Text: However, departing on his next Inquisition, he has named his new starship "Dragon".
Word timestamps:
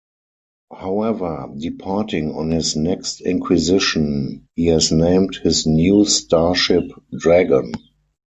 However, 0.73 1.47
departing 1.59 2.31
on 2.31 2.49
his 2.49 2.75
next 2.75 3.21
Inquisition, 3.21 4.47
he 4.55 4.65
has 4.65 4.91
named 4.91 5.35
his 5.43 5.67
new 5.67 6.05
starship 6.05 6.89
"Dragon". 7.15 7.73